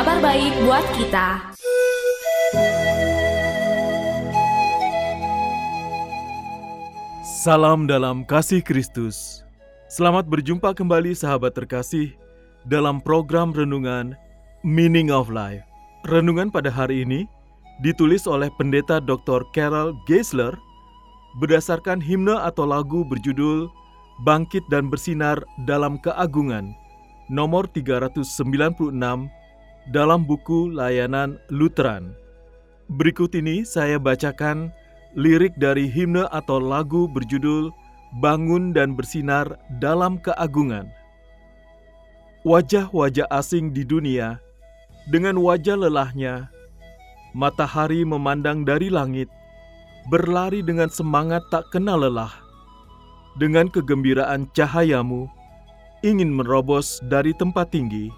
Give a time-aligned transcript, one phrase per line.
[0.00, 1.28] kabar baik buat kita
[7.20, 9.44] Salam dalam kasih Kristus.
[9.92, 12.16] Selamat berjumpa kembali sahabat terkasih
[12.64, 14.16] dalam program renungan
[14.64, 15.60] Meaning of Life.
[16.08, 17.28] Renungan pada hari ini
[17.84, 19.44] ditulis oleh pendeta Dr.
[19.52, 20.56] Carol Geisler
[21.44, 23.68] berdasarkan himne atau lagu berjudul
[24.24, 26.72] Bangkit dan Bersinar dalam Keagungan
[27.28, 28.96] nomor 396
[29.90, 32.14] dalam buku layanan Lutheran.
[32.90, 34.70] Berikut ini saya bacakan
[35.18, 37.74] lirik dari himne atau lagu berjudul
[38.18, 40.90] Bangun dan Bersinar dalam Keagungan.
[42.42, 44.42] Wajah-wajah asing di dunia,
[45.06, 46.50] dengan wajah lelahnya,
[47.36, 49.30] matahari memandang dari langit,
[50.10, 52.32] berlari dengan semangat tak kenal lelah.
[53.38, 55.30] Dengan kegembiraan cahayamu,
[56.02, 58.10] ingin merobos dari tempat tinggi.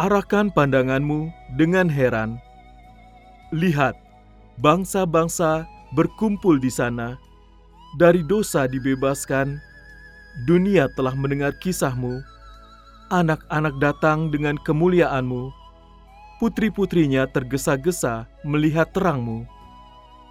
[0.00, 1.28] Arahkan pandanganmu
[1.60, 2.40] dengan heran.
[3.52, 3.92] Lihat,
[4.56, 7.20] bangsa-bangsa berkumpul di sana.
[8.00, 9.60] Dari dosa dibebaskan,
[10.48, 12.24] dunia telah mendengar kisahmu.
[13.12, 15.52] Anak-anak datang dengan kemuliaanmu.
[16.40, 19.44] Putri-putrinya tergesa-gesa melihat terangmu.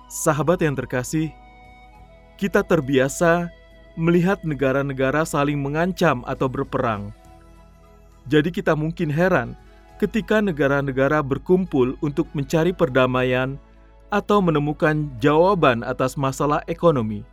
[0.09, 1.29] Sahabat yang terkasih,
[2.41, 3.53] kita terbiasa
[3.93, 7.13] melihat negara-negara saling mengancam atau berperang.
[8.29, 9.57] Jadi kita mungkin heran
[9.99, 13.59] ketika negara-negara berkumpul untuk mencari perdamaian
[14.09, 17.27] atau menemukan jawaban atas masalah ekonomi.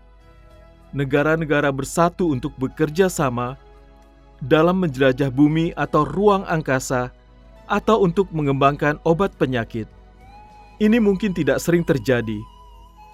[0.90, 3.54] Negara-negara bersatu untuk bekerja sama
[4.42, 7.14] dalam menjelajah bumi atau ruang angkasa
[7.70, 9.88] atau untuk mengembangkan obat penyakit.
[10.76, 12.36] Ini mungkin tidak sering terjadi,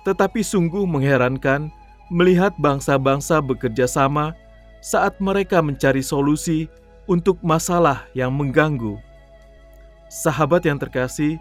[0.03, 1.71] tetapi sungguh mengherankan
[2.11, 4.35] melihat bangsa-bangsa bekerja sama
[4.83, 6.67] saat mereka mencari solusi
[7.07, 8.99] untuk masalah yang mengganggu.
[10.13, 11.41] Sahabat yang terkasih,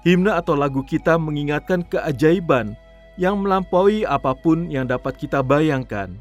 [0.00, 2.72] himne atau lagu kita mengingatkan keajaiban
[3.20, 6.16] yang melampaui apa pun yang dapat kita bayangkan.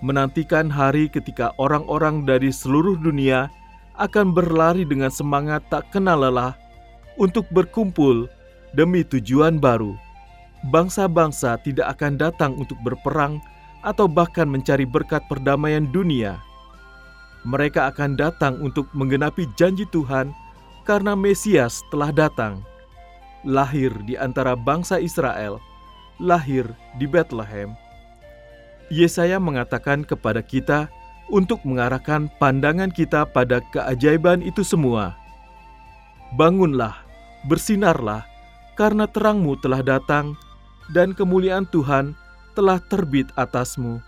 [0.00, 3.52] Menantikan hari ketika orang-orang dari seluruh dunia
[4.00, 6.56] akan berlari dengan semangat tak kenal lelah
[7.20, 8.24] untuk berkumpul
[8.72, 9.92] demi tujuan baru.
[10.72, 13.36] Bangsa-bangsa tidak akan datang untuk berperang
[13.84, 16.40] atau bahkan mencari berkat perdamaian dunia.
[17.44, 20.45] Mereka akan datang untuk menggenapi janji Tuhan
[20.86, 22.62] karena Mesias telah datang
[23.42, 25.58] lahir di antara bangsa Israel,
[26.22, 26.66] lahir
[26.96, 27.74] di Bethlehem.
[28.90, 30.86] Yesaya mengatakan kepada kita
[31.26, 35.18] untuk mengarahkan pandangan kita pada keajaiban itu semua.
[36.38, 36.94] Bangunlah,
[37.50, 38.22] bersinarlah,
[38.78, 40.38] karena terangmu telah datang
[40.94, 42.14] dan kemuliaan Tuhan
[42.54, 43.98] telah terbit atasmu.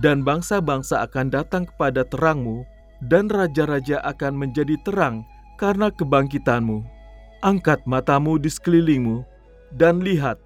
[0.00, 2.64] Dan bangsa-bangsa akan datang kepada terangmu,
[3.04, 5.28] dan raja-raja akan menjadi terang
[5.60, 6.82] karena kebangkitanmu.
[7.44, 9.20] Angkat matamu di sekelilingmu
[9.76, 10.40] dan lihat,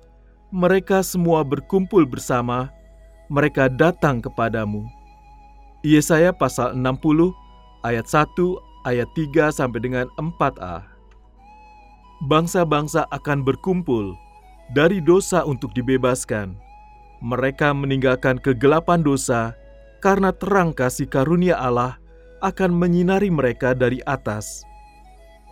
[0.51, 2.73] mereka semua berkumpul bersama,
[3.31, 4.83] mereka datang kepadamu.
[5.87, 7.31] Yesaya pasal 60
[7.87, 8.27] ayat 1
[8.89, 10.83] ayat 3 sampai dengan 4a.
[12.27, 14.19] Bangsa-bangsa akan berkumpul
[14.75, 16.59] dari dosa untuk dibebaskan.
[17.23, 19.55] Mereka meninggalkan kegelapan dosa
[20.03, 21.99] karena terang kasih karunia Allah
[22.43, 24.68] akan menyinari mereka dari atas.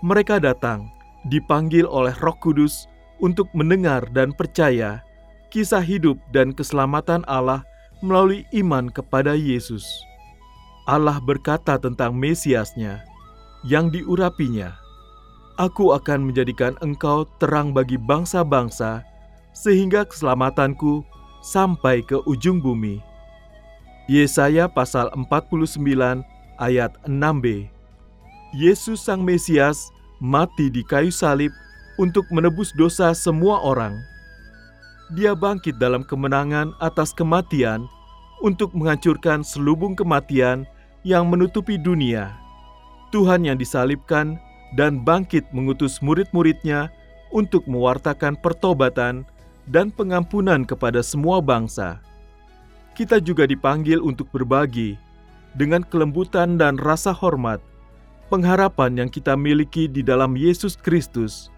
[0.04, 0.92] Mereka datang
[1.32, 2.84] dipanggil oleh Roh Kudus
[3.20, 5.00] untuk mendengar dan percaya
[5.48, 7.64] kisah hidup dan keselamatan Allah
[8.04, 9.84] melalui iman kepada Yesus.
[10.84, 13.02] Allah berkata tentang Mesiasnya
[13.64, 14.76] yang diurapinya,
[15.56, 19.00] Aku akan menjadikan engkau terang bagi bangsa-bangsa,
[19.56, 21.00] sehingga keselamatanku
[21.40, 23.00] sampai ke ujung bumi.
[24.06, 25.80] Yesaya pasal 49
[26.60, 27.72] ayat 6b
[28.54, 29.90] Yesus Sang Mesias
[30.22, 31.50] mati di kayu salib
[31.98, 33.98] untuk menebus dosa semua orang.
[35.18, 37.86] Dia bangkit dalam kemenangan atas kematian
[38.42, 40.66] untuk menghancurkan selubung kematian
[41.06, 42.34] yang menutupi dunia.
[43.14, 44.38] Tuhan yang disalibkan
[44.74, 46.90] dan bangkit mengutus murid-muridnya
[47.30, 49.22] untuk mewartakan pertobatan
[49.70, 52.02] dan pengampunan kepada semua bangsa.
[52.98, 54.98] Kita juga dipanggil untuk berbagi
[55.54, 57.62] dengan kelembutan dan rasa hormat
[58.26, 61.48] pengharapan yang kita miliki di dalam Yesus Kristus.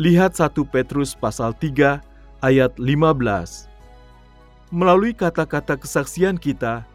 [0.00, 2.00] Lihat 1 Petrus pasal 3
[2.40, 3.68] ayat 15.
[4.70, 6.86] Melalui kata-kata kesaksian kita,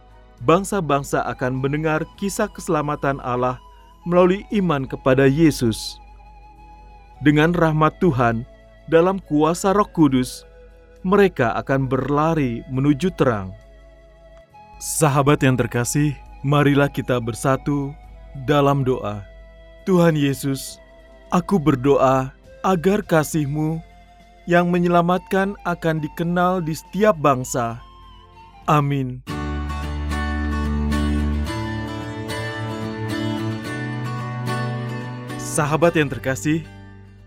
[0.48, 3.60] bangsa-bangsa akan mendengar kisah keselamatan Allah
[4.08, 6.00] melalui iman kepada Yesus.
[7.24, 8.48] Dengan rahmat Tuhan,
[8.88, 10.46] dalam kuasa Roh Kudus,
[11.06, 13.54] mereka akan berlari menuju terang.
[14.82, 16.14] Sahabat yang terkasih,
[16.46, 17.94] marilah kita bersatu
[18.44, 19.24] dalam doa.
[19.88, 20.84] Tuhan Yesus,
[21.32, 22.36] aku berdoa
[22.68, 23.80] agar kasih-Mu
[24.50, 27.80] yang menyelamatkan akan dikenal di setiap bangsa.
[28.68, 29.24] Amin.
[35.40, 36.68] Sahabat yang terkasih,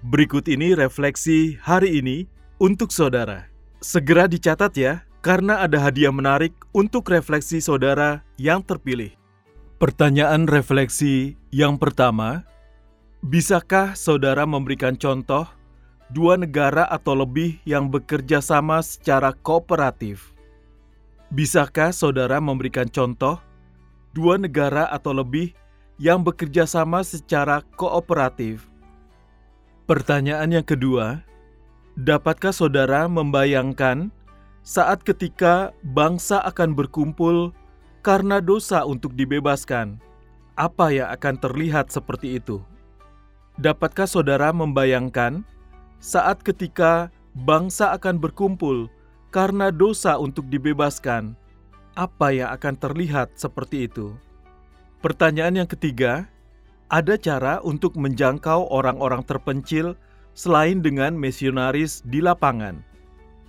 [0.04, 2.28] berikut ini refleksi hari ini
[2.60, 3.48] untuk saudara.
[3.80, 9.14] Segera dicatat ya, karena ada hadiah menarik untuk refleksi saudara yang terpilih.
[9.78, 12.42] Pertanyaan refleksi yang pertama,
[13.22, 15.46] bisakah saudara memberikan contoh
[16.10, 20.34] dua negara atau lebih yang bekerja sama secara kooperatif?
[21.30, 23.38] Bisakah saudara memberikan contoh
[24.18, 25.54] dua negara atau lebih
[25.94, 28.66] yang bekerja sama secara kooperatif.
[29.86, 31.22] Pertanyaan yang kedua,
[31.94, 34.10] dapatkah saudara membayangkan
[34.66, 37.54] saat ketika bangsa akan berkumpul
[38.00, 39.98] karena dosa untuk dibebaskan,
[40.58, 42.62] apa yang akan terlihat seperti itu?
[43.58, 45.42] Dapatkah saudara membayangkan
[45.98, 48.86] saat ketika bangsa akan berkumpul
[49.34, 51.34] karena dosa untuk dibebaskan,
[51.98, 54.14] apa yang akan terlihat seperti itu?
[55.02, 56.26] Pertanyaan yang ketiga,
[56.90, 59.98] ada cara untuk menjangkau orang-orang terpencil
[60.38, 62.78] selain dengan misionaris di lapangan.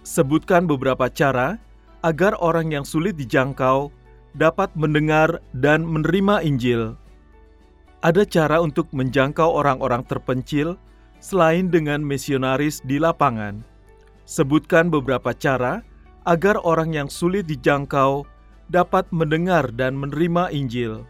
[0.02, 1.62] Sebutkan beberapa cara
[2.02, 3.94] agar orang yang sulit dijangkau
[4.38, 6.94] dapat mendengar dan menerima Injil.
[8.00, 10.80] Ada cara untuk menjangkau orang-orang terpencil
[11.20, 13.60] selain dengan misionaris di lapangan.
[14.24, 15.84] Sebutkan beberapa cara
[16.24, 18.24] agar orang yang sulit dijangkau
[18.70, 21.04] dapat mendengar dan menerima Injil.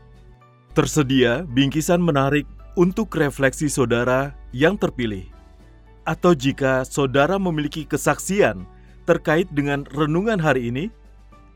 [0.74, 2.48] Tersedia bingkisan menarik
[2.80, 5.27] untuk refleksi saudara yang terpilih.
[6.07, 8.63] Atau jika saudara memiliki kesaksian
[9.04, 10.88] terkait dengan renungan hari ini,